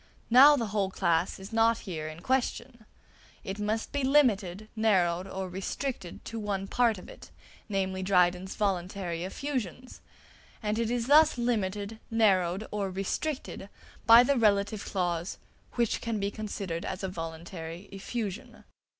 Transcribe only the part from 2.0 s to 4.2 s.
in question; it must be